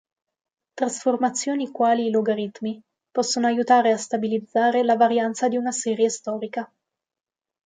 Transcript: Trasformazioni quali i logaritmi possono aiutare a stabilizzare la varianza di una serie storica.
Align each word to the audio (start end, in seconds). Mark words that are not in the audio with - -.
Trasformazioni 0.73 1.69
quali 1.69 2.07
i 2.07 2.09
logaritmi 2.09 2.81
possono 3.11 3.45
aiutare 3.45 3.91
a 3.91 3.97
stabilizzare 3.97 4.81
la 4.83 4.95
varianza 4.95 5.47
di 5.47 5.57
una 5.57 5.69
serie 5.71 6.09
storica. 6.09 6.73